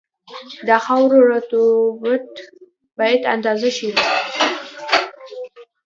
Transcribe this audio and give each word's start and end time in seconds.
د 0.67 0.69
خاورې 0.85 1.19
رطوبت 1.31 2.29
باید 2.97 3.21
اندازه 3.33 3.69
شي 3.77 3.89